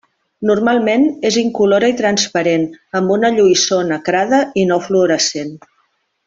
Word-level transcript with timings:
Normalment 0.49 1.03
és 1.29 1.35
incolora 1.41 1.89
i 1.93 1.95
transparent 1.99 2.65
amb 3.01 3.13
una 3.17 3.31
lluïssor 3.37 3.85
nacrada 3.93 4.41
i 4.63 4.65
no 4.73 4.81
fluorescent. 4.89 5.55